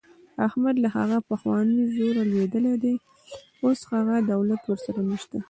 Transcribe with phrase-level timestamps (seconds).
[0.47, 2.93] احمد له هغه پخواني زوره لوېدلی دی.
[3.63, 5.37] اوس هغه دولت ورسره نشته.